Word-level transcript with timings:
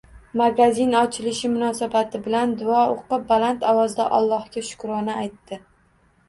Magazin 0.39 0.93
ochilishi 1.01 1.51
munosabati 1.57 2.21
bilan 2.29 2.55
duo 2.63 2.79
o`qib, 2.95 3.13
baland 3.33 3.67
ovozda 3.73 4.09
Ollohga 4.21 4.65
shukrona 4.71 5.21
aytdi 5.27 5.63